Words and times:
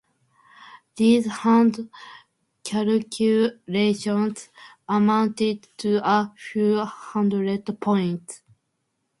These 0.95 1.27
hand 1.27 1.87
calculations 2.63 4.49
amounted 4.89 5.67
to 5.77 6.01
"a 6.03 6.33
few 6.35 6.79
hundred 6.79 7.65
points". 7.79 8.41